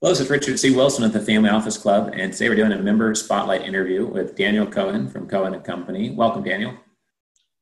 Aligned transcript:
Hello, 0.00 0.12
this 0.12 0.20
is 0.20 0.30
Richard 0.30 0.60
C. 0.60 0.70
Wilson 0.70 1.02
at 1.02 1.12
the 1.12 1.18
Family 1.18 1.50
Office 1.50 1.76
Club, 1.76 2.12
and 2.14 2.32
today 2.32 2.48
we're 2.48 2.54
doing 2.54 2.70
a 2.70 2.80
member 2.80 3.12
spotlight 3.16 3.62
interview 3.62 4.06
with 4.06 4.36
Daniel 4.36 4.64
Cohen 4.64 5.08
from 5.08 5.26
Cohen 5.26 5.54
and 5.54 5.64
Company. 5.64 6.10
Welcome, 6.10 6.44
Daniel. 6.44 6.72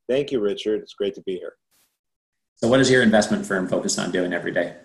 Thank 0.06 0.30
you, 0.30 0.40
Richard. 0.40 0.82
It's 0.82 0.92
great 0.92 1.14
to 1.14 1.22
be 1.22 1.36
here. 1.38 1.54
So, 2.56 2.68
what 2.68 2.78
is 2.80 2.90
your 2.90 3.02
investment 3.02 3.46
firm 3.46 3.66
focused 3.66 3.98
on 3.98 4.10
doing 4.10 4.34
every 4.34 4.52
day? 4.52 4.76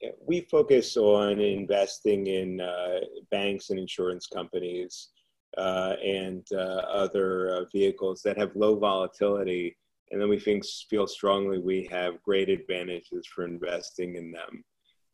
Yeah, 0.00 0.10
we 0.26 0.40
focus 0.50 0.96
on 0.96 1.38
investing 1.38 2.26
in 2.26 2.60
uh, 2.60 2.98
banks 3.30 3.70
and 3.70 3.78
insurance 3.78 4.26
companies 4.26 5.10
uh, 5.56 5.94
and 6.04 6.44
uh, 6.52 6.82
other 6.90 7.50
uh, 7.50 7.64
vehicles 7.72 8.22
that 8.24 8.36
have 8.38 8.56
low 8.56 8.76
volatility, 8.76 9.76
and 10.10 10.20
then 10.20 10.28
we 10.28 10.40
think, 10.40 10.64
feel 10.90 11.06
strongly 11.06 11.60
we 11.60 11.88
have 11.92 12.20
great 12.22 12.48
advantages 12.48 13.24
for 13.32 13.44
investing 13.44 14.16
in 14.16 14.32
them. 14.32 14.64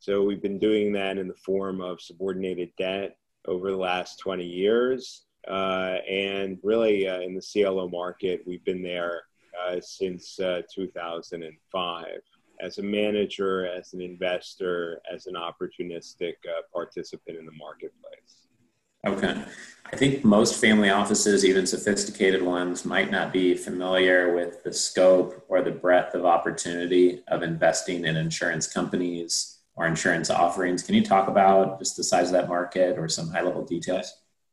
So 0.05 0.23
we've 0.23 0.43
been 0.43 0.59
doing 0.59 0.93
that 0.93 1.17
in 1.17 1.29
the 1.29 1.35
form 1.35 1.81
of 1.81 1.99
subordinated 1.99 2.69
debt 2.77 3.17
over 3.47 3.71
the 3.71 3.79
last 3.79 4.19
20 4.19 4.45
years. 4.45 5.23
Uh, 5.49 5.97
and 6.07 6.59
really, 6.63 7.09
uh, 7.09 7.21
in 7.21 7.35
the 7.35 7.41
CLO 7.41 7.89
market, 7.89 8.43
we've 8.47 8.63
been 8.67 8.83
there 8.83 9.23
uh, 9.59 9.81
since 9.81 10.39
uh, 10.39 10.61
2005 10.71 12.07
as 12.61 12.77
a 12.77 12.83
manager, 12.83 13.67
as 13.67 13.95
an 13.95 14.03
investor, 14.03 15.01
as 15.11 15.27
an 15.27 15.37
opportunistic 15.37 16.35
uh, 16.51 16.61
participant 16.71 17.39
in 17.39 17.47
the 17.47 17.53
marketplace. 17.53 18.45
Okay. 19.07 19.43
I 19.91 19.97
think 19.97 20.23
most 20.23 20.61
family 20.61 20.91
offices, 20.91 21.47
even 21.47 21.67
sophisticated 21.67 22.43
ones, 22.43 22.85
might 22.85 23.11
not 23.11 23.33
be 23.33 23.55
familiar 23.55 24.35
with 24.35 24.63
the 24.65 24.73
scope 24.73 25.47
or 25.49 25.63
the 25.63 25.71
breadth 25.71 26.15
of 26.15 26.27
opportunity 26.27 27.23
of 27.29 27.43
investing 27.43 28.05
in 28.05 28.17
insurance 28.19 28.67
companies 28.67 29.54
or 29.77 29.87
insurance 29.87 30.31
offerings. 30.31 30.83
Can 30.83 30.95
you 30.95 31.05
talk 31.05 31.29
about 31.29 31.79
just 31.79 31.97
the 31.97 32.05
size 32.05 32.27
of 32.27 32.33
that 32.33 32.49
market 32.49 32.99
or 32.99 33.09
some 33.09 33.31
high 33.31 33.43
level 33.43 33.65
details? 33.65 34.13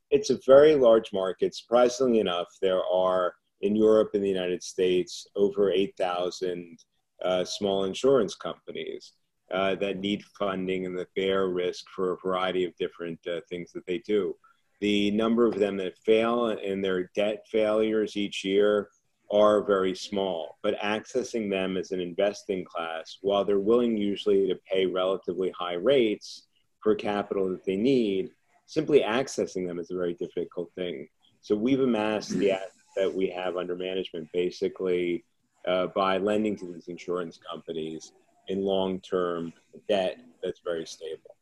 It's 0.10 0.30
a 0.30 0.40
very 0.46 0.76
large 0.76 1.14
market. 1.14 1.56
Surprisingly 1.56 2.20
enough, 2.20 2.48
there 2.62 2.84
are 2.84 3.34
in 3.62 3.76
Europe 3.76 4.12
and 4.14 4.24
the 4.24 4.30
United 4.30 4.64
States 4.64 5.28
over 5.36 5.72
8,000 5.72 6.78
uh, 7.24 7.46
small 7.46 7.84
insurance 7.86 8.36
companies 8.36 9.14
uh, 9.52 9.76
that 9.76 10.00
need 10.00 10.24
funding 10.40 10.86
and 10.86 10.98
that 10.98 11.14
bear 11.16 11.48
risk 11.48 11.86
for 11.96 12.14
a 12.14 12.18
variety 12.18 12.66
of 12.66 12.76
different 12.78 13.20
uh, 13.28 13.42
things 13.50 13.72
that 13.72 13.86
they 13.86 14.00
do. 14.00 14.36
The 14.80 15.12
number 15.12 15.46
of 15.46 15.60
them 15.60 15.78
that 15.78 15.98
fail 16.00 16.48
and 16.48 16.84
their 16.84 17.12
debt 17.14 17.46
failures 17.52 18.18
each 18.18 18.44
year 18.44 18.90
are 19.32 19.64
very 19.64 19.96
small, 19.96 20.58
but 20.62 20.80
accessing 20.80 21.50
them 21.50 21.78
as 21.78 21.92
an 21.92 22.02
investing 22.02 22.66
class, 22.66 23.18
while 23.22 23.46
they're 23.46 23.60
willing 23.60 23.96
usually 23.96 24.48
to 24.48 24.56
pay 24.70 24.86
relatively 24.86 25.52
high 25.58 25.76
rates 25.76 26.48
for 26.82 26.96
capital 26.96 27.50
that 27.50 27.64
they 27.64 27.78
need, 27.78 28.32
simply 28.66 29.02
accessing 29.02 29.66
them 29.66 29.80
is 29.80 29.92
a 29.92 29.96
very 29.96 30.14
difficult 30.16 30.70
thing. 30.76 31.08
So 31.42 31.56
we've 31.56 31.80
amassed 31.80 32.32
the 32.38 32.52
assets 32.52 32.76
that 32.96 33.14
we 33.14 33.30
have 33.30 33.58
under 33.58 33.76
management 33.76 34.28
basically 34.34 35.24
uh, 35.68 35.88
by 35.88 36.18
lending 36.18 36.58
to 36.58 36.74
these 36.74 36.88
insurance 36.88 37.40
companies 37.50 38.14
in 38.48 38.64
long-term 38.64 39.54
debt 39.88 40.20
that's 40.44 40.60
very 40.64 40.86
stable. 40.86 41.36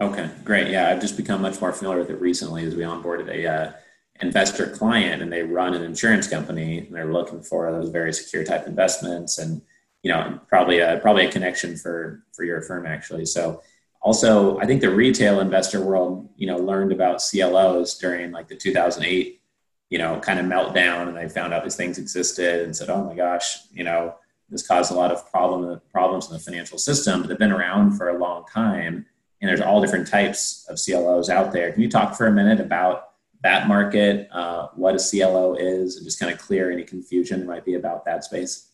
Okay, 0.00 0.30
great. 0.44 0.68
Yeah, 0.68 0.88
I've 0.88 1.00
just 1.00 1.16
become 1.16 1.40
much 1.40 1.60
more 1.60 1.72
familiar 1.72 2.00
with 2.00 2.10
it 2.10 2.20
recently 2.20 2.64
as 2.66 2.74
we 2.74 2.82
onboarded 2.82 3.28
a 3.28 3.46
uh, 3.46 3.72
investor 4.20 4.68
client 4.68 5.22
and 5.22 5.32
they 5.32 5.42
run 5.42 5.74
an 5.74 5.82
insurance 5.82 6.28
company 6.28 6.78
and 6.78 6.94
they're 6.94 7.12
looking 7.12 7.42
for 7.42 7.70
those 7.72 7.88
very 7.88 8.12
secure 8.12 8.44
type 8.44 8.66
investments 8.66 9.38
and 9.38 9.62
you 10.02 10.12
know 10.12 10.38
probably 10.48 10.80
a 10.80 10.98
probably 11.00 11.26
a 11.26 11.32
connection 11.32 11.76
for 11.76 12.22
for 12.32 12.44
your 12.44 12.60
firm 12.62 12.86
actually. 12.86 13.26
So 13.26 13.62
also 14.00 14.58
i 14.58 14.66
think 14.66 14.80
the 14.80 14.90
retail 14.90 15.38
investor 15.38 15.80
world 15.80 16.28
you 16.36 16.46
know 16.46 16.56
learned 16.56 16.90
about 16.90 17.22
clos 17.22 17.96
during 17.98 18.32
like 18.32 18.48
the 18.48 18.56
2008 18.56 19.40
you 19.90 19.98
know 19.98 20.18
kind 20.18 20.40
of 20.40 20.46
meltdown 20.46 21.06
and 21.06 21.16
they 21.16 21.28
found 21.28 21.54
out 21.54 21.62
these 21.62 21.76
things 21.76 21.98
existed 21.98 22.62
and 22.62 22.74
said 22.74 22.90
oh 22.90 23.04
my 23.04 23.14
gosh 23.14 23.60
you 23.72 23.84
know 23.84 24.12
this 24.48 24.66
caused 24.66 24.90
a 24.90 24.94
lot 24.94 25.10
of 25.10 25.30
problem, 25.30 25.80
problems 25.92 26.26
in 26.26 26.32
the 26.32 26.38
financial 26.40 26.78
system 26.78 27.20
but 27.20 27.28
they've 27.28 27.38
been 27.38 27.52
around 27.52 27.92
for 27.92 28.08
a 28.08 28.18
long 28.18 28.44
time 28.52 29.06
and 29.42 29.48
there's 29.48 29.60
all 29.60 29.80
different 29.80 30.06
types 30.06 30.64
of 30.68 30.78
clos 30.78 31.28
out 31.28 31.52
there. 31.52 31.72
Can 31.72 31.82
you 31.82 31.90
talk 31.90 32.14
for 32.14 32.28
a 32.28 32.32
minute 32.32 32.60
about 32.60 33.11
that 33.42 33.66
market, 33.66 34.28
uh, 34.32 34.68
what 34.74 34.94
a 34.94 34.98
CLO 34.98 35.54
is, 35.54 35.96
and 35.96 36.04
just 36.04 36.20
kind 36.20 36.32
of 36.32 36.38
clear 36.38 36.70
any 36.70 36.84
confusion 36.84 37.46
might 37.46 37.64
be 37.64 37.74
about 37.74 38.04
that 38.04 38.24
space? 38.24 38.68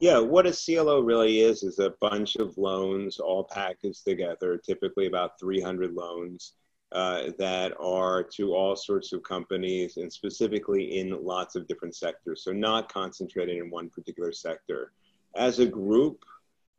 Yeah, 0.00 0.18
what 0.18 0.46
a 0.46 0.52
CLO 0.52 1.00
really 1.00 1.40
is 1.40 1.62
is 1.62 1.78
a 1.78 1.94
bunch 2.00 2.36
of 2.36 2.56
loans 2.56 3.20
all 3.20 3.44
packaged 3.44 4.04
together, 4.04 4.56
typically 4.56 5.06
about 5.06 5.38
300 5.38 5.92
loans 5.92 6.54
uh, 6.92 7.30
that 7.38 7.72
are 7.78 8.22
to 8.22 8.54
all 8.54 8.74
sorts 8.74 9.12
of 9.12 9.22
companies 9.22 9.96
and 9.98 10.12
specifically 10.12 10.98
in 10.98 11.22
lots 11.22 11.54
of 11.54 11.68
different 11.68 11.94
sectors. 11.94 12.42
So, 12.42 12.52
not 12.52 12.92
concentrated 12.92 13.58
in 13.58 13.70
one 13.70 13.90
particular 13.90 14.32
sector. 14.32 14.92
As 15.36 15.60
a 15.60 15.66
group, 15.66 16.24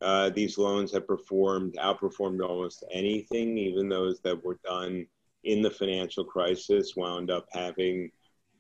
uh, 0.02 0.32
these 0.32 0.58
loans 0.58 0.92
have 0.92 1.08
performed, 1.08 1.76
outperformed 1.76 2.44
almost 2.44 2.84
anything, 2.92 3.58
even 3.58 3.88
those 3.88 4.20
that 4.22 4.44
were 4.44 4.60
done 4.66 5.06
in 5.44 5.62
the 5.62 5.72
financial 5.72 6.24
crisis 6.24 6.96
wound 6.96 7.32
up 7.32 7.48
having 7.52 8.12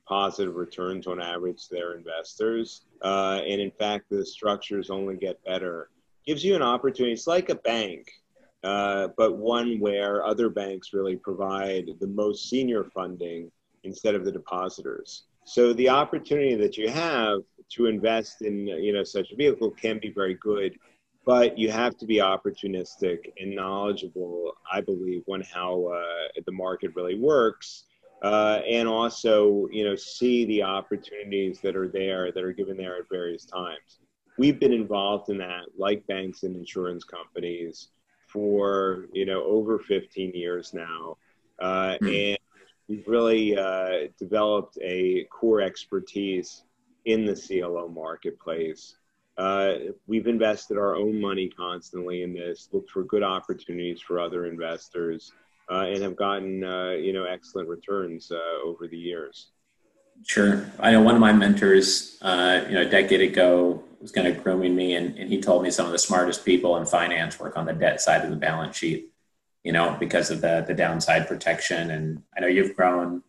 positive 0.07 0.55
returns 0.55 1.07
on 1.07 1.21
average 1.21 1.67
to 1.67 1.75
their 1.75 1.93
investors. 1.93 2.85
Uh, 3.01 3.41
and 3.47 3.61
in 3.61 3.71
fact, 3.71 4.09
the 4.09 4.25
structures 4.25 4.89
only 4.89 5.15
get 5.15 5.43
better. 5.43 5.89
Gives 6.25 6.43
you 6.43 6.55
an 6.55 6.61
opportunity. 6.61 7.13
It's 7.13 7.27
like 7.27 7.49
a 7.49 7.55
bank, 7.55 8.11
uh, 8.63 9.09
but 9.17 9.37
one 9.37 9.79
where 9.79 10.25
other 10.25 10.49
banks 10.49 10.93
really 10.93 11.15
provide 11.15 11.89
the 11.99 12.07
most 12.07 12.49
senior 12.49 12.83
funding 12.83 13.51
instead 13.83 14.15
of 14.15 14.25
the 14.25 14.31
depositors. 14.31 15.23
So 15.45 15.73
the 15.73 15.89
opportunity 15.89 16.55
that 16.55 16.77
you 16.77 16.89
have 16.89 17.39
to 17.69 17.85
invest 17.87 18.41
in 18.41 18.67
you 18.67 18.93
know 18.93 19.03
such 19.03 19.31
a 19.31 19.35
vehicle 19.35 19.71
can 19.71 19.97
be 19.99 20.11
very 20.11 20.35
good 20.35 20.77
but 21.25 21.57
you 21.57 21.69
have 21.69 21.97
to 21.97 22.05
be 22.05 22.17
opportunistic 22.17 23.31
and 23.39 23.55
knowledgeable, 23.55 24.53
I 24.71 24.81
believe, 24.81 25.23
on 25.29 25.41
how 25.41 25.85
uh, 25.85 26.41
the 26.45 26.51
market 26.51 26.91
really 26.95 27.19
works. 27.19 27.85
Uh, 28.23 28.61
and 28.69 28.87
also, 28.87 29.67
you 29.71 29.83
know, 29.83 29.95
see 29.95 30.45
the 30.45 30.61
opportunities 30.61 31.59
that 31.61 31.75
are 31.75 31.87
there 31.87 32.31
that 32.31 32.43
are 32.43 32.53
given 32.53 32.77
there 32.77 32.97
at 32.97 33.09
various 33.09 33.45
times. 33.45 33.99
We've 34.37 34.59
been 34.59 34.73
involved 34.73 35.29
in 35.29 35.37
that, 35.39 35.65
like 35.77 36.05
banks 36.07 36.43
and 36.43 36.55
insurance 36.55 37.03
companies, 37.03 37.89
for 38.31 39.07
you 39.13 39.25
know 39.25 39.43
over 39.43 39.79
15 39.79 40.31
years 40.33 40.73
now, 40.73 41.17
uh, 41.59 41.97
mm. 42.01 42.31
and 42.31 42.39
we've 42.87 43.07
really 43.07 43.57
uh, 43.57 44.07
developed 44.17 44.77
a 44.81 45.25
core 45.25 45.61
expertise 45.61 46.63
in 47.05 47.25
the 47.25 47.35
CLO 47.35 47.87
marketplace 47.87 48.95
uh, 49.41 49.73
we've 50.05 50.27
invested 50.27 50.77
our 50.77 50.95
own 50.95 51.19
money 51.19 51.49
constantly 51.49 52.21
in 52.21 52.31
this, 52.31 52.69
looked 52.71 52.91
for 52.91 53.03
good 53.03 53.23
opportunities 53.23 53.99
for 53.99 54.19
other 54.19 54.45
investors, 54.45 55.33
uh, 55.71 55.85
and 55.87 56.03
have 56.03 56.15
gotten 56.15 56.63
uh, 56.63 56.91
you 56.91 57.11
know 57.11 57.23
excellent 57.23 57.67
returns 57.67 58.31
uh, 58.31 58.63
over 58.63 58.87
the 58.87 58.97
years. 58.97 59.47
Sure, 60.23 60.69
I 60.79 60.91
know 60.91 61.01
one 61.01 61.15
of 61.15 61.21
my 61.21 61.33
mentors, 61.33 62.19
uh, 62.21 62.63
you 62.67 62.75
know, 62.75 62.81
a 62.81 62.89
decade 62.89 63.21
ago 63.21 63.83
was 63.99 64.11
kind 64.11 64.27
of 64.27 64.43
grooming 64.43 64.75
me, 64.75 64.93
and, 64.93 65.17
and 65.17 65.27
he 65.27 65.41
told 65.41 65.63
me 65.63 65.71
some 65.71 65.87
of 65.87 65.91
the 65.91 65.97
smartest 65.97 66.45
people 66.45 66.77
in 66.77 66.85
finance 66.85 67.39
work 67.39 67.57
on 67.57 67.65
the 67.65 67.73
debt 67.73 67.99
side 67.99 68.23
of 68.23 68.29
the 68.29 68.35
balance 68.35 68.77
sheet. 68.77 69.11
You 69.63 69.71
know, 69.71 69.97
because 69.99 70.29
of 70.29 70.41
the 70.41 70.63
the 70.67 70.75
downside 70.75 71.27
protection, 71.27 71.89
and 71.89 72.21
I 72.37 72.41
know 72.41 72.47
you've 72.47 72.75
grown 72.75 73.23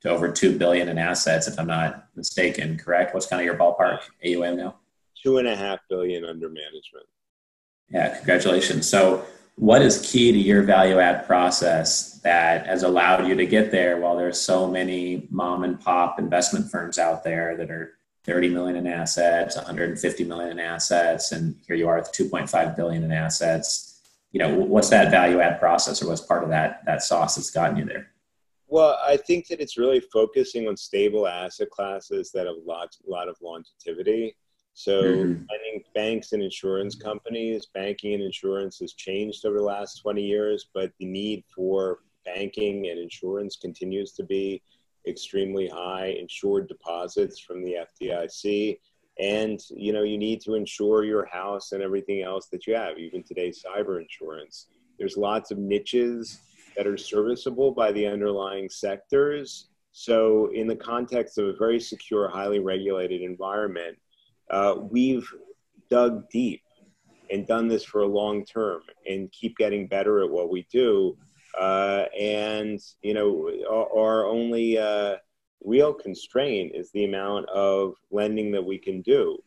to 0.00 0.08
over 0.08 0.32
two 0.32 0.56
billion 0.56 0.88
in 0.88 0.96
assets, 0.96 1.46
if 1.46 1.58
I'm 1.58 1.66
not 1.66 2.06
mistaken. 2.16 2.78
Correct? 2.78 3.12
What's 3.12 3.26
kind 3.26 3.40
of 3.40 3.44
your 3.44 3.56
ballpark 3.56 4.00
AUM 4.24 4.56
now? 4.56 4.76
Two 5.22 5.38
and 5.38 5.48
a 5.48 5.56
half 5.56 5.80
billion 5.88 6.24
under 6.24 6.48
management. 6.48 7.06
Yeah, 7.90 8.16
congratulations. 8.16 8.88
So, 8.88 9.24
what 9.56 9.82
is 9.82 10.08
key 10.08 10.30
to 10.30 10.38
your 10.38 10.62
value 10.62 11.00
add 11.00 11.26
process 11.26 12.20
that 12.20 12.66
has 12.66 12.84
allowed 12.84 13.26
you 13.26 13.34
to 13.34 13.44
get 13.44 13.72
there 13.72 13.96
while 13.96 14.16
there's 14.16 14.38
so 14.38 14.70
many 14.70 15.26
mom 15.30 15.64
and 15.64 15.80
pop 15.80 16.20
investment 16.20 16.70
firms 16.70 16.96
out 16.96 17.24
there 17.24 17.56
that 17.56 17.68
are 17.68 17.98
30 18.24 18.50
million 18.50 18.76
in 18.76 18.86
assets, 18.86 19.56
150 19.56 20.24
million 20.24 20.52
in 20.52 20.60
assets, 20.60 21.32
and 21.32 21.56
here 21.66 21.74
you 21.74 21.88
are 21.88 21.98
with 21.98 22.12
2.5 22.12 22.76
billion 22.76 23.02
in 23.02 23.10
assets. 23.10 24.00
You 24.30 24.38
know, 24.38 24.54
what's 24.54 24.90
that 24.90 25.10
value 25.10 25.40
add 25.40 25.58
process 25.58 26.02
or 26.02 26.08
what's 26.08 26.20
part 26.20 26.44
of 26.44 26.50
that 26.50 26.84
that 26.84 27.02
sauce 27.02 27.34
that's 27.34 27.50
gotten 27.50 27.78
you 27.78 27.84
there? 27.84 28.10
Well, 28.68 28.98
I 29.04 29.16
think 29.16 29.48
that 29.48 29.60
it's 29.60 29.78
really 29.78 30.00
focusing 30.00 30.68
on 30.68 30.76
stable 30.76 31.26
asset 31.26 31.70
classes 31.70 32.30
that 32.32 32.46
have 32.46 32.56
lots, 32.66 32.98
a 33.06 33.10
lot 33.10 33.28
of 33.28 33.36
longevity 33.40 34.36
so 34.78 35.02
mm-hmm. 35.02 35.42
I 35.50 35.56
think 35.58 35.86
banks 35.92 36.30
and 36.32 36.40
insurance 36.40 36.94
companies, 36.94 37.66
banking 37.74 38.14
and 38.14 38.22
insurance 38.22 38.78
has 38.78 38.92
changed 38.92 39.44
over 39.44 39.58
the 39.58 39.64
last 39.64 39.96
20 39.96 40.22
years, 40.22 40.68
but 40.72 40.92
the 41.00 41.04
need 41.04 41.42
for 41.52 41.98
banking 42.24 42.86
and 42.86 42.96
insurance 42.96 43.56
continues 43.56 44.12
to 44.12 44.22
be 44.22 44.62
extremely 45.04 45.66
high. 45.68 46.16
Insured 46.20 46.68
deposits 46.68 47.40
from 47.40 47.64
the 47.64 47.78
FDIC, 48.00 48.78
and 49.18 49.58
you 49.70 49.92
know 49.92 50.04
you 50.04 50.16
need 50.16 50.40
to 50.42 50.54
insure 50.54 51.02
your 51.02 51.26
house 51.26 51.72
and 51.72 51.82
everything 51.82 52.22
else 52.22 52.46
that 52.52 52.68
you 52.68 52.76
have, 52.76 52.98
even 52.98 53.24
today 53.24 53.50
cyber 53.50 54.00
insurance. 54.00 54.68
There's 54.96 55.16
lots 55.16 55.50
of 55.50 55.58
niches 55.58 56.38
that 56.76 56.86
are 56.86 56.96
serviceable 56.96 57.72
by 57.72 57.90
the 57.90 58.06
underlying 58.06 58.68
sectors. 58.68 59.70
So, 59.90 60.52
in 60.54 60.68
the 60.68 60.76
context 60.76 61.36
of 61.36 61.46
a 61.46 61.56
very 61.56 61.80
secure, 61.80 62.28
highly 62.28 62.60
regulated 62.60 63.22
environment, 63.22 63.98
uh, 64.50 64.74
we've 64.80 65.28
dug 65.90 66.28
deep 66.30 66.62
and 67.30 67.46
done 67.46 67.68
this 67.68 67.84
for 67.84 68.02
a 68.02 68.06
long 68.06 68.44
term 68.44 68.82
and 69.06 69.30
keep 69.32 69.56
getting 69.56 69.86
better 69.86 70.22
at 70.24 70.30
what 70.30 70.50
we 70.50 70.66
do. 70.72 71.16
Uh, 71.58 72.04
and, 72.18 72.80
you 73.02 73.14
know, 73.14 73.50
our, 73.70 73.98
our 73.98 74.26
only 74.26 74.78
uh, 74.78 75.16
real 75.64 75.92
constraint 75.92 76.72
is 76.74 76.90
the 76.92 77.04
amount 77.04 77.48
of 77.48 77.94
lending 78.10 78.50
that 78.52 78.64
we 78.64 78.78
can 78.78 79.02
do 79.02 79.38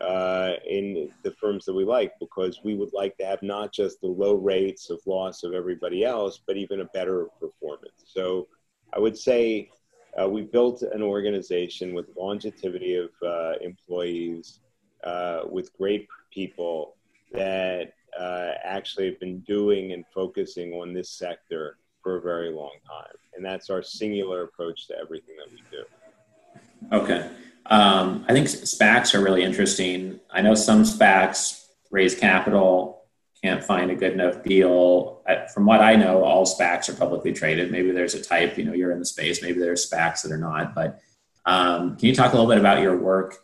uh, 0.00 0.52
in 0.68 1.10
the 1.22 1.30
firms 1.30 1.64
that 1.64 1.74
we 1.74 1.84
like 1.84 2.12
because 2.20 2.60
we 2.62 2.74
would 2.74 2.92
like 2.92 3.16
to 3.16 3.24
have 3.24 3.42
not 3.42 3.72
just 3.72 4.00
the 4.00 4.06
low 4.06 4.34
rates 4.34 4.90
of 4.90 5.00
loss 5.06 5.42
of 5.42 5.54
everybody 5.54 6.04
else, 6.04 6.40
but 6.46 6.56
even 6.56 6.80
a 6.80 6.86
better 6.86 7.26
performance. 7.40 8.04
So 8.06 8.48
I 8.92 8.98
would 8.98 9.16
say 9.16 9.70
uh, 10.20 10.28
we 10.28 10.42
built 10.42 10.82
an 10.82 11.02
organization 11.02 11.94
with 11.94 12.06
longevity 12.16 12.96
of 12.96 13.10
uh, 13.26 13.52
employees, 13.60 14.60
uh, 15.04 15.40
with 15.48 15.72
great 15.76 16.08
people 16.32 16.96
that 17.32 17.92
uh, 18.18 18.52
actually 18.64 19.06
have 19.06 19.20
been 19.20 19.40
doing 19.40 19.92
and 19.92 20.04
focusing 20.14 20.72
on 20.72 20.92
this 20.92 21.10
sector 21.10 21.76
for 22.02 22.16
a 22.16 22.20
very 22.20 22.50
long 22.50 22.72
time. 22.86 23.14
And 23.34 23.44
that's 23.44 23.68
our 23.68 23.82
singular 23.82 24.44
approach 24.44 24.86
to 24.88 24.98
everything 24.98 25.34
that 25.36 25.50
we 25.50 25.60
do. 25.70 25.84
Okay. 26.92 27.30
Um, 27.66 28.24
I 28.28 28.32
think 28.32 28.46
SPACs 28.46 29.14
are 29.14 29.22
really 29.22 29.42
interesting. 29.42 30.20
I 30.30 30.40
know 30.40 30.54
some 30.54 30.84
SPACs 30.84 31.66
raise 31.90 32.14
capital, 32.14 32.95
can't 33.42 33.62
find 33.62 33.90
a 33.90 33.94
good 33.94 34.12
enough 34.12 34.42
deal. 34.42 35.22
From 35.52 35.66
what 35.66 35.80
I 35.80 35.94
know, 35.94 36.24
all 36.24 36.46
SPACs 36.46 36.88
are 36.88 36.94
publicly 36.94 37.32
traded. 37.32 37.70
Maybe 37.70 37.90
there's 37.90 38.14
a 38.14 38.22
type, 38.22 38.56
you 38.56 38.64
know, 38.64 38.72
you're 38.72 38.92
in 38.92 38.98
the 38.98 39.06
space. 39.06 39.42
Maybe 39.42 39.60
there's 39.60 39.88
SPACs 39.88 40.22
that 40.22 40.32
are 40.32 40.38
not. 40.38 40.74
But 40.74 41.00
um, 41.44 41.96
can 41.96 42.08
you 42.08 42.14
talk 42.14 42.32
a 42.32 42.36
little 42.36 42.50
bit 42.50 42.58
about 42.58 42.82
your 42.82 42.96
work 42.96 43.36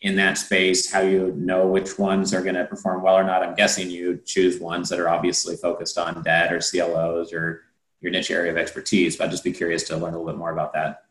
in 0.00 0.16
that 0.16 0.38
space? 0.38 0.92
How 0.92 1.00
you 1.00 1.32
know 1.36 1.66
which 1.66 1.98
ones 1.98 2.32
are 2.34 2.42
going 2.42 2.54
to 2.54 2.64
perform 2.66 3.02
well 3.02 3.16
or 3.16 3.24
not? 3.24 3.42
I'm 3.42 3.54
guessing 3.54 3.90
you 3.90 4.20
choose 4.24 4.60
ones 4.60 4.88
that 4.90 5.00
are 5.00 5.08
obviously 5.08 5.56
focused 5.56 5.98
on 5.98 6.22
debt 6.22 6.52
or 6.52 6.60
CLOs 6.60 7.32
or 7.32 7.62
your 8.00 8.12
niche 8.12 8.30
area 8.30 8.52
of 8.52 8.58
expertise. 8.58 9.16
But 9.16 9.24
I'd 9.24 9.30
just 9.30 9.44
be 9.44 9.52
curious 9.52 9.82
to 9.84 9.96
learn 9.96 10.14
a 10.14 10.18
little 10.18 10.26
bit 10.26 10.38
more 10.38 10.52
about 10.52 10.72
that. 10.74 11.04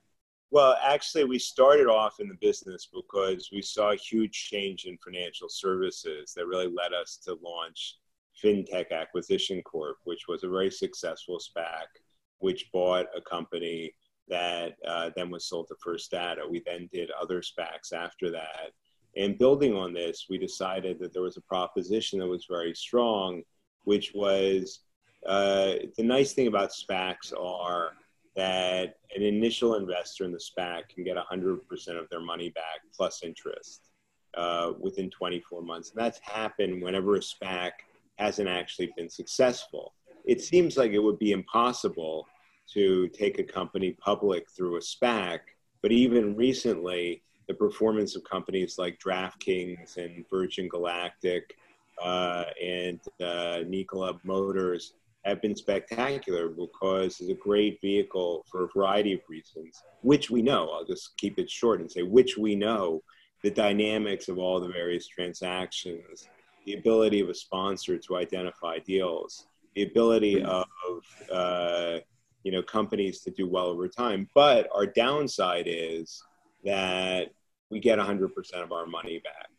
Well, 0.50 0.78
actually, 0.82 1.26
we 1.26 1.40
started 1.40 1.88
off 1.88 2.22
in 2.22 2.30
the 2.30 2.38
business 2.40 2.88
because 2.94 3.50
we 3.52 3.62
saw 3.62 3.92
a 3.92 3.98
huge 3.98 4.48
change 4.50 4.86
in 4.86 4.98
financial 4.98 5.50
services 5.50 6.34
that 6.36 6.48
really 6.48 6.68
led 6.68 6.94
us 6.94 7.18
to 7.26 7.38
launch 7.44 7.98
FinTech 8.44 8.92
Acquisition 8.92 9.62
Corp, 9.64 9.98
which 10.04 10.28
was 10.28 10.44
a 10.44 10.50
very 10.50 10.72
successful 10.72 11.40
SPAC, 11.40 11.86
which 12.40 12.72
bought 12.72 13.08
a 13.16 13.22
company 13.22 13.94
that 14.28 14.76
uh, 14.86 15.10
then 15.16 15.30
was 15.30 15.48
sold 15.48 15.68
to 15.70 15.76
First 15.84 16.12
Data. 16.12 16.42
We 16.50 16.62
then 16.66 16.90
did 16.92 17.12
other 17.12 17.42
SPACs 17.42 17.94
after 17.94 18.30
that. 18.32 18.72
And 19.16 19.38
building 19.38 19.74
on 19.74 19.94
this, 19.94 20.26
we 20.30 20.38
decided 20.38 21.00
that 21.00 21.14
there 21.14 21.24
was 21.24 21.38
a 21.38 21.42
proposition 21.42 22.20
that 22.20 22.28
was 22.28 22.46
very 22.50 22.76
strong, 22.76 23.42
which 23.86 24.12
was 24.14 24.82
uh, 25.26 25.74
the 25.98 26.04
nice 26.04 26.34
thing 26.34 26.48
about 26.48 26.72
SPACs 26.72 27.34
are 27.38 27.94
that 28.36 28.98
an 29.16 29.24
initial 29.24 29.76
investor 29.76 30.24
in 30.24 30.32
the 30.32 30.38
SPAC 30.38 30.90
can 30.90 31.04
get 31.04 31.18
100% 31.18 31.60
of 32.00 32.08
their 32.10 32.22
money 32.22 32.50
back 32.50 32.82
plus 32.96 33.24
interest 33.24 33.90
uh, 34.36 34.74
within 34.80 35.10
24 35.10 35.64
months. 35.64 35.90
And 35.90 36.00
that's 36.00 36.20
happened 36.20 36.84
whenever 36.84 37.16
a 37.16 37.20
SPAC 37.20 37.72
hasn't 38.18 38.50
actually 38.50 38.92
been 38.98 39.10
successful. 39.10 39.94
It 40.26 40.42
seems 40.42 40.78
like 40.78 40.92
it 40.92 41.00
would 41.00 41.20
be 41.20 41.32
impossible 41.32 42.28
to 42.74 43.08
take 43.10 43.40
a 43.40 43.44
company 43.44 43.92
public 43.94 44.50
through 44.50 44.78
a 44.78 44.82
SPAC, 44.82 45.40
but 45.82 45.92
even 45.92 46.36
recently, 46.36 47.24
the 47.48 47.54
performance 47.54 48.16
of 48.16 48.24
companies 48.26 48.78
like 48.78 49.00
DraftKings 49.00 49.98
and 49.98 50.26
Virgin 50.30 50.68
Galactic 50.68 51.56
uh, 52.04 52.44
and 52.62 53.00
uh, 53.22 53.60
Nikola 53.66 54.20
Motors 54.24 54.94
have 55.24 55.42
been 55.42 55.56
spectacular 55.56 56.50
because 56.50 57.20
it's 57.20 57.30
a 57.30 57.34
great 57.34 57.80
vehicle 57.82 58.46
for 58.50 58.66
a 58.66 58.70
variety 58.76 59.14
of 59.14 59.22
reasons, 59.28 59.84
which 60.02 60.30
we 60.30 60.42
know. 60.42 60.70
I'll 60.72 60.86
just 60.86 61.18
keep 61.18 61.40
it 61.40 61.50
short 61.50 61.82
and 61.82 61.92
say, 61.92 62.04
which 62.04 62.38
we 62.38 62.56
know 62.56 63.02
the 63.44 63.52
dynamics 63.52 64.30
of 64.30 64.38
all 64.38 64.60
the 64.60 64.70
various 64.70 65.08
transactions, 65.08 66.30
the 66.68 66.76
ability 66.76 67.22
of 67.22 67.30
a 67.30 67.34
sponsor 67.34 67.98
to 67.98 68.18
identify 68.18 68.78
deals, 68.78 69.48
the 69.76 69.84
ability 69.84 70.44
of 70.44 70.68
uh, 71.34 71.98
you 72.44 72.52
know 72.52 72.62
companies 72.62 73.22
to 73.22 73.32
do 73.32 73.48
well 73.48 73.68
over 73.68 73.88
time. 73.88 74.30
But 74.36 74.70
our 74.76 74.86
downside 74.86 75.66
is 75.66 76.22
that 76.64 77.32
we 77.72 77.80
get 77.80 77.98
100% 77.98 78.30
of 78.56 78.72
our 78.72 78.86
money 78.86 79.20
back 79.24 79.50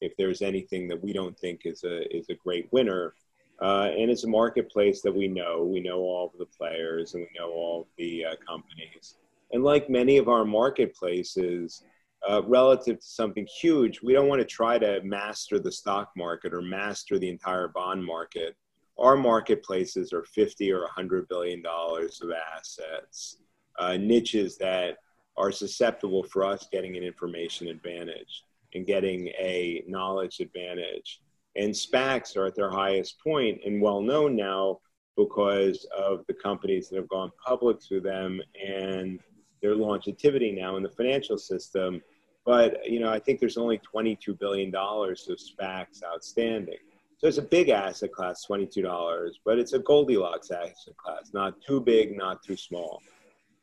if 0.00 0.14
there's 0.16 0.42
anything 0.42 0.88
that 0.88 1.02
we 1.02 1.12
don't 1.12 1.38
think 1.38 1.62
is 1.64 1.84
a 1.84 2.14
is 2.14 2.28
a 2.28 2.34
great 2.34 2.68
winner 2.72 3.14
uh, 3.60 3.88
and 3.96 4.10
it's 4.10 4.24
a 4.24 4.28
marketplace 4.28 5.00
that 5.02 5.14
we 5.14 5.28
know. 5.28 5.64
We 5.64 5.80
know 5.80 6.00
all 6.00 6.26
of 6.26 6.38
the 6.38 6.46
players 6.46 7.14
and 7.14 7.22
we 7.22 7.38
know 7.38 7.50
all 7.50 7.82
of 7.82 7.86
the 7.96 8.24
uh, 8.24 8.34
companies. 8.46 9.16
And 9.52 9.64
like 9.64 9.88
many 9.88 10.18
of 10.18 10.28
our 10.28 10.44
marketplaces, 10.44 11.82
uh, 12.28 12.42
relative 12.46 12.98
to 12.98 13.06
something 13.06 13.46
huge, 13.46 14.00
we 14.02 14.12
don't 14.12 14.28
want 14.28 14.40
to 14.40 14.46
try 14.46 14.78
to 14.78 15.00
master 15.02 15.58
the 15.58 15.70
stock 15.70 16.10
market 16.16 16.52
or 16.52 16.62
master 16.62 17.18
the 17.18 17.28
entire 17.28 17.68
bond 17.68 18.04
market. 18.04 18.56
Our 18.98 19.16
marketplaces 19.16 20.12
are 20.12 20.24
50 20.24 20.72
or 20.72 20.80
100 20.80 21.28
billion 21.28 21.62
dollars 21.62 22.20
of 22.22 22.30
assets, 22.56 23.38
uh, 23.78 23.96
niches 23.96 24.56
that 24.58 24.96
are 25.36 25.52
susceptible 25.52 26.22
for 26.24 26.44
us 26.44 26.66
getting 26.72 26.96
an 26.96 27.02
information 27.02 27.68
advantage 27.68 28.42
and 28.74 28.86
getting 28.86 29.28
a 29.38 29.84
knowledge 29.86 30.40
advantage 30.40 31.20
and 31.56 31.72
SPACs 31.72 32.36
are 32.36 32.46
at 32.46 32.54
their 32.54 32.70
highest 32.70 33.18
point 33.20 33.60
and 33.64 33.80
well 33.80 34.00
known 34.00 34.36
now 34.36 34.78
because 35.16 35.86
of 35.96 36.24
the 36.28 36.34
companies 36.34 36.88
that 36.88 36.96
have 36.96 37.08
gone 37.08 37.32
public 37.44 37.82
through 37.82 38.02
them 38.02 38.40
and 38.62 39.18
their 39.62 39.74
longevity 39.74 40.52
now 40.52 40.76
in 40.76 40.82
the 40.82 40.90
financial 40.90 41.38
system. 41.38 42.02
But 42.46 42.88
you 42.88 43.00
know, 43.00 43.10
I 43.10 43.18
think 43.18 43.40
there's 43.40 43.58
only 43.58 43.78
22 43.78 44.34
billion 44.34 44.70
dollars 44.70 45.28
of 45.28 45.38
SPACs 45.38 46.02
outstanding. 46.04 46.78
So 47.18 47.26
it's 47.26 47.38
a 47.38 47.42
big 47.42 47.70
asset 47.70 48.12
class, 48.12 48.46
$22, 48.48 49.32
but 49.44 49.58
it's 49.58 49.72
a 49.72 49.78
Goldilocks 49.80 50.50
asset 50.50 50.96
class, 50.96 51.32
not 51.32 51.54
too 51.66 51.80
big, 51.80 52.16
not 52.16 52.42
too 52.42 52.56
small. 52.56 53.02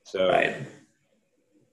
So 0.03 0.27
right, 0.27 0.55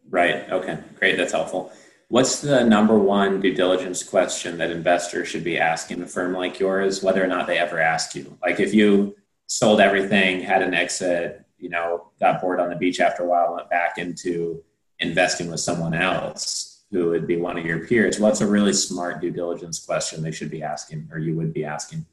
right, 0.08 0.50
okay, 0.50 0.78
great, 0.98 1.16
that's 1.16 1.32
helpful. 1.32 1.72
What's 2.08 2.40
the 2.42 2.64
number 2.64 2.98
one 2.98 3.40
due 3.40 3.54
diligence 3.54 4.02
question 4.02 4.58
that 4.58 4.70
investors 4.70 5.28
should 5.28 5.42
be 5.42 5.58
asking 5.58 6.02
a 6.02 6.06
firm 6.06 6.34
like 6.34 6.60
yours, 6.60 7.02
whether 7.02 7.24
or 7.24 7.28
not 7.28 7.46
they 7.46 7.58
ever 7.58 7.80
ask 7.80 8.14
you? 8.14 8.36
Like 8.42 8.60
if 8.60 8.74
you 8.74 9.16
sold 9.46 9.80
everything, 9.80 10.40
had 10.40 10.62
an 10.62 10.74
exit, 10.74 11.44
you 11.58 11.70
know, 11.70 12.10
got 12.20 12.40
bored 12.40 12.60
on 12.60 12.68
the 12.68 12.76
beach 12.76 13.00
after 13.00 13.22
a 13.22 13.26
while, 13.26 13.54
went 13.54 13.70
back 13.70 13.96
into 13.96 14.62
investing 14.98 15.50
with 15.50 15.60
someone 15.60 15.94
else 15.94 16.69
who 16.90 17.10
would 17.10 17.26
be 17.26 17.36
one 17.36 17.58
of 17.58 17.64
your 17.64 17.86
peers, 17.86 18.18
what's 18.18 18.40
a 18.40 18.46
really 18.46 18.72
smart 18.72 19.20
due 19.20 19.30
diligence 19.30 19.84
question 19.84 20.22
they 20.22 20.32
should 20.32 20.50
be 20.50 20.62
asking 20.62 21.08
or 21.12 21.18
you 21.18 21.36
would 21.36 21.52
be 21.52 21.64
asking? 21.64 22.04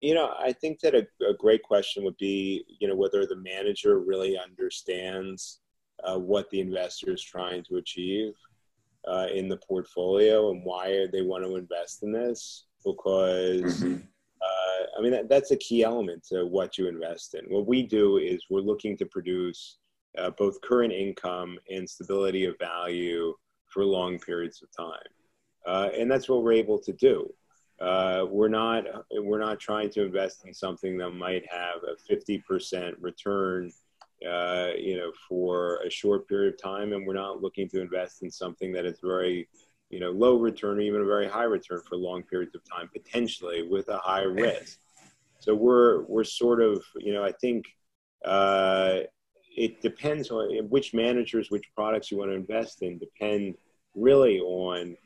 You 0.00 0.14
know, 0.14 0.34
I 0.38 0.52
think 0.52 0.80
that 0.80 0.94
a, 0.94 1.06
a 1.26 1.34
great 1.34 1.62
question 1.62 2.04
would 2.04 2.16
be, 2.16 2.64
you 2.80 2.88
know, 2.88 2.96
whether 2.96 3.26
the 3.26 3.36
manager 3.36 4.00
really 4.00 4.38
understands 4.38 5.60
uh, 6.02 6.18
what 6.18 6.50
the 6.50 6.60
investor 6.60 7.12
is 7.12 7.22
trying 7.22 7.62
to 7.64 7.76
achieve 7.76 8.32
uh, 9.06 9.26
in 9.32 9.48
the 9.48 9.56
portfolio 9.58 10.50
and 10.50 10.64
why 10.64 11.06
they 11.12 11.22
want 11.22 11.44
to 11.44 11.56
invest 11.56 12.02
in 12.02 12.12
this 12.12 12.64
because 12.84 13.82
mm-hmm. 13.82 13.94
uh, 13.94 14.86
I 14.98 15.02
mean 15.02 15.12
that, 15.12 15.28
that's 15.28 15.50
a 15.50 15.56
key 15.56 15.82
element 15.82 16.24
to 16.28 16.46
what 16.46 16.78
you 16.78 16.88
invest 16.88 17.34
in. 17.34 17.44
What 17.46 17.66
we 17.66 17.82
do 17.82 18.18
is 18.18 18.44
we're 18.50 18.60
looking 18.60 18.96
to 18.98 19.06
produce 19.06 19.78
uh, 20.18 20.30
both 20.30 20.60
current 20.60 20.92
income 20.92 21.58
and 21.70 21.88
stability 21.88 22.44
of 22.44 22.56
value 22.58 23.34
for 23.74 23.84
long 23.84 24.18
periods 24.18 24.62
of 24.62 24.70
time, 24.74 25.10
uh, 25.66 25.90
and 25.98 26.10
that's 26.10 26.28
what 26.28 26.42
we're 26.42 26.52
able 26.52 26.78
to 26.78 26.92
do. 26.92 27.28
Uh, 27.80 28.24
we're 28.30 28.48
not 28.48 28.84
we're 29.10 29.40
not 29.40 29.58
trying 29.60 29.90
to 29.90 30.02
invest 30.02 30.46
in 30.46 30.54
something 30.54 30.96
that 30.96 31.10
might 31.10 31.44
have 31.50 31.80
a 31.82 32.12
50% 32.12 32.94
return 33.00 33.72
uh, 34.28 34.70
you 34.78 34.96
know, 34.96 35.12
for 35.28 35.80
a 35.86 35.90
short 35.90 36.26
period 36.28 36.54
of 36.54 36.62
time, 36.62 36.92
and 36.92 37.06
we're 37.06 37.14
not 37.14 37.42
looking 37.42 37.68
to 37.68 37.80
invest 37.80 38.22
in 38.22 38.30
something 38.30 38.72
that 38.72 38.86
is 38.86 38.98
very, 39.02 39.48
you 39.90 40.00
know, 40.00 40.10
low 40.10 40.38
return 40.38 40.78
or 40.78 40.80
even 40.80 41.02
a 41.02 41.04
very 41.04 41.28
high 41.28 41.44
return 41.44 41.80
for 41.86 41.96
long 41.96 42.22
periods 42.22 42.54
of 42.54 42.62
time, 42.64 42.88
potentially 42.92 43.66
with 43.68 43.88
a 43.88 43.98
high 43.98 44.22
risk. 44.22 44.78
So 45.40 45.54
we're 45.54 46.04
we're 46.04 46.24
sort 46.24 46.62
of, 46.62 46.82
you 46.96 47.12
know, 47.12 47.22
I 47.22 47.32
think 47.32 47.66
uh, 48.24 49.00
it 49.56 49.80
depends 49.80 50.30
on 50.30 50.68
which 50.68 50.94
managers, 50.94 51.50
which 51.50 51.64
products 51.74 52.10
you 52.10 52.18
want 52.18 52.30
to 52.30 52.34
invest 52.34 52.82
in, 52.82 52.98
depend 52.98 53.56
really 53.94 54.40
on, 54.40 54.96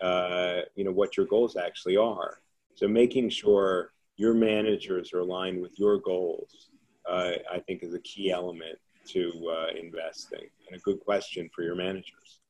uh, 0.00 0.60
you 0.74 0.84
know, 0.84 0.92
what 0.92 1.16
your 1.16 1.26
goals 1.26 1.56
actually 1.56 1.96
are. 1.96 2.38
So 2.74 2.86
making 2.86 3.30
sure 3.30 3.90
your 4.16 4.34
managers 4.34 5.12
are 5.12 5.20
aligned 5.20 5.60
with 5.60 5.78
your 5.78 5.98
goals, 5.98 6.68
uh, 7.08 7.32
I 7.52 7.58
think 7.60 7.82
is 7.82 7.94
a 7.94 8.00
key 8.00 8.30
element 8.30 8.78
to 9.08 9.32
uh, 9.50 9.78
investing 9.78 10.48
and 10.68 10.78
a 10.78 10.80
good 10.80 11.00
question 11.00 11.48
for 11.54 11.62
your 11.62 11.74
managers. 11.74 12.40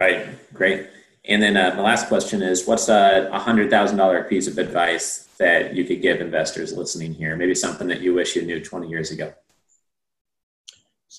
Right, 0.00 0.26
great. 0.54 0.88
And 1.26 1.42
then 1.42 1.56
uh, 1.56 1.74
my 1.76 1.82
last 1.82 2.08
question 2.08 2.42
is 2.42 2.66
what's 2.66 2.88
a 2.88 3.30
$100,000 3.32 4.28
piece 4.28 4.46
of 4.46 4.56
advice 4.56 5.28
that 5.38 5.74
you 5.74 5.84
could 5.84 6.00
give 6.00 6.20
investors 6.20 6.72
listening 6.72 7.12
here? 7.12 7.36
Maybe 7.36 7.54
something 7.54 7.86
that 7.88 8.00
you 8.00 8.14
wish 8.14 8.36
you 8.36 8.42
knew 8.42 8.62
20 8.62 8.88
years 8.88 9.10
ago. 9.10 9.34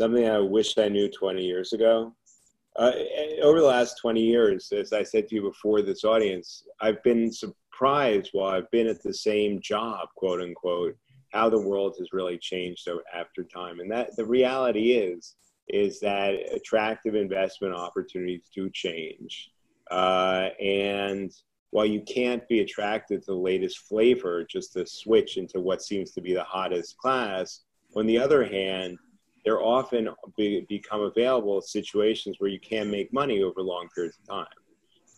Something 0.02 0.28
I 0.28 0.40
wish 0.40 0.80
I 0.80 0.90
knew 0.90 1.12
20 1.12 1.46
years 1.46 1.74
ago. 1.74 2.16
Uh, 2.76 2.92
over 3.44 3.60
the 3.60 3.68
last 3.68 4.00
20 4.02 4.20
years, 4.20 4.72
as 4.72 4.94
I 4.94 5.04
said 5.04 5.28
to 5.28 5.36
you 5.36 5.44
before 5.44 5.84
this 5.84 6.04
audience, 6.04 6.64
I've 6.80 7.04
been 7.04 7.32
surprised 7.32 8.32
while 8.32 8.50
I've 8.50 8.72
been 8.72 8.88
at 8.88 9.04
the 9.04 9.14
same 9.14 9.62
job, 9.62 10.08
quote 10.16 10.42
unquote, 10.42 10.98
how 11.34 11.52
the 11.52 11.62
world 11.62 11.98
has 12.00 12.14
really 12.14 12.40
changed 12.40 12.90
after 13.14 13.44
time. 13.44 13.80
And 13.80 13.92
that 13.92 14.16
the 14.16 14.26
reality 14.26 14.94
is, 14.94 15.36
is 15.68 16.00
that 16.00 16.52
attractive 16.52 17.14
investment 17.14 17.76
opportunities 17.76 18.50
do 18.56 18.72
change. 18.72 19.52
Uh, 19.92 20.50
and 20.60 21.32
while 21.70 21.86
you 21.86 22.02
can't 22.02 22.48
be 22.48 22.62
attracted 22.62 23.22
to 23.22 23.34
the 23.34 23.38
latest 23.38 23.78
flavor 23.88 24.48
just 24.50 24.74
to 24.74 24.88
switch 24.88 25.38
into 25.38 25.60
what 25.60 25.84
seems 25.84 26.10
to 26.14 26.22
be 26.22 26.34
the 26.34 26.44
hottest 26.44 26.98
class, 26.98 27.60
on 27.96 28.08
the 28.08 28.18
other 28.18 28.44
hand, 28.44 28.98
there 29.46 29.62
often 29.62 30.10
be, 30.38 30.66
become 30.70 31.02
available 31.02 31.62
situations 31.62 32.38
where 32.40 32.50
you 32.50 32.60
can 32.60 32.90
make 32.90 33.12
money 33.12 33.42
over 33.42 33.62
long 33.62 33.88
periods 33.94 34.18
of 34.20 34.28
time. 34.28 34.46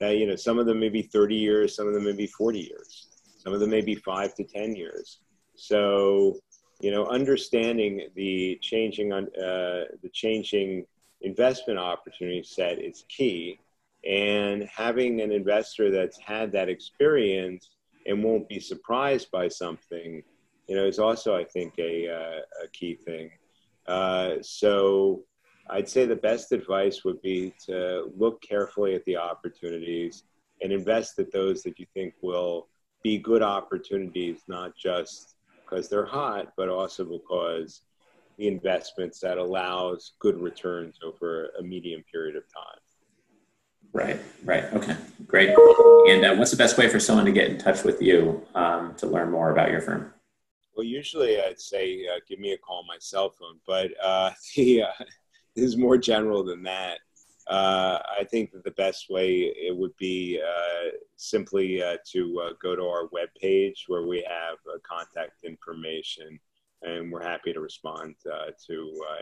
You 0.01 0.27
know, 0.27 0.35
some 0.35 0.59
of 0.59 0.65
them 0.65 0.79
may 0.81 0.89
be 0.89 1.01
30 1.01 1.35
years, 1.35 1.75
some 1.75 1.87
of 1.87 1.93
them 1.93 2.03
may 2.03 2.11
be 2.11 2.27
40 2.27 2.59
years, 2.59 3.07
some 3.37 3.53
of 3.53 3.61
them 3.61 3.69
may 3.69 3.81
be 3.81 3.95
five 3.95 4.35
to 4.35 4.43
10 4.43 4.75
years. 4.75 5.19
So, 5.55 6.39
you 6.81 6.91
know, 6.91 7.05
understanding 7.05 8.09
the 8.15 8.59
changing, 8.61 9.13
uh, 9.13 9.29
the 9.37 10.09
changing 10.11 10.85
investment 11.21 11.79
opportunity 11.79 12.43
set 12.43 12.79
is 12.79 13.05
key. 13.07 13.59
And 14.05 14.63
having 14.63 15.21
an 15.21 15.31
investor 15.31 15.89
that's 15.89 16.19
had 16.19 16.51
that 16.51 16.67
experience 16.67 17.69
and 18.05 18.21
won't 18.21 18.49
be 18.49 18.59
surprised 18.59 19.31
by 19.31 19.47
something, 19.47 20.21
you 20.67 20.75
know, 20.75 20.85
is 20.85 20.99
also, 20.99 21.35
I 21.35 21.45
think, 21.45 21.75
a, 21.79 22.09
uh, 22.09 22.65
a 22.65 22.67
key 22.73 22.95
thing. 22.95 23.31
Uh, 23.87 24.35
so 24.41 25.23
I'd 25.69 25.89
say 25.89 26.05
the 26.05 26.15
best 26.15 26.51
advice 26.51 27.03
would 27.03 27.21
be 27.21 27.53
to 27.65 28.11
look 28.15 28.41
carefully 28.41 28.95
at 28.95 29.05
the 29.05 29.17
opportunities 29.17 30.23
and 30.61 30.71
invest 30.71 31.19
at 31.19 31.31
those 31.31 31.63
that 31.63 31.79
you 31.79 31.85
think 31.93 32.13
will 32.21 32.67
be 33.03 33.17
good 33.17 33.41
opportunities, 33.41 34.41
not 34.47 34.75
just 34.75 35.35
because 35.63 35.89
they're 35.89 36.05
hot, 36.05 36.53
but 36.55 36.69
also 36.69 37.03
because 37.03 37.81
the 38.37 38.47
investments 38.47 39.19
that 39.19 39.37
allows 39.37 40.13
good 40.19 40.39
returns 40.39 40.99
over 41.03 41.49
a 41.59 41.63
medium 41.63 42.03
period 42.11 42.35
of 42.35 42.43
time. 42.43 42.79
Right, 43.91 44.19
right. 44.43 44.63
Okay, 44.73 44.97
great. 45.27 45.49
And 45.49 46.25
uh, 46.25 46.35
what's 46.35 46.51
the 46.51 46.57
best 46.57 46.77
way 46.77 46.89
for 46.89 46.99
someone 46.99 47.25
to 47.25 47.31
get 47.31 47.49
in 47.49 47.57
touch 47.59 47.83
with 47.83 48.01
you 48.01 48.45
um, 48.55 48.95
to 48.95 49.05
learn 49.05 49.29
more 49.29 49.51
about 49.51 49.69
your 49.69 49.81
firm? 49.81 50.13
Well, 50.75 50.85
usually 50.85 51.39
I'd 51.39 51.59
say 51.59 52.07
uh, 52.07 52.19
give 52.27 52.39
me 52.39 52.53
a 52.53 52.57
call 52.57 52.79
on 52.79 52.87
my 52.87 52.97
cell 52.99 53.29
phone, 53.29 53.59
but 53.67 53.91
uh, 54.03 54.31
the, 54.55 54.81
uh, 54.83 55.03
is 55.55 55.77
more 55.77 55.97
general 55.97 56.43
than 56.43 56.63
that. 56.63 56.97
Uh, 57.47 57.99
I 58.19 58.23
think 58.23 58.51
that 58.53 58.63
the 58.63 58.71
best 58.71 59.07
way 59.09 59.53
it 59.55 59.75
would 59.75 59.95
be 59.97 60.41
uh, 60.41 60.91
simply 61.17 61.83
uh, 61.83 61.97
to 62.11 62.53
go 62.61 62.73
to 62.75 62.83
our 62.83 63.09
webpage 63.09 63.79
where 63.87 64.07
we 64.07 64.25
have 64.27 64.57
contact 64.81 65.43
information, 65.43 66.39
and 66.83 67.11
we're 67.11 67.21
happy 67.21 67.51
to 67.51 67.59
respond 67.59 68.15
to 68.23 68.53